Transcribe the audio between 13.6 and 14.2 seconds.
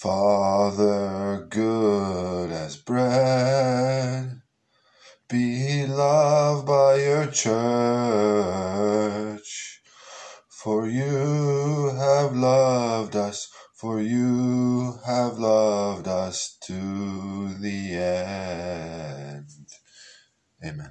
for